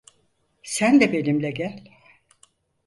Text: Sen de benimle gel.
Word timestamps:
Sen 0.63 0.99
de 1.01 1.11
benimle 1.13 1.51
gel. 1.51 1.83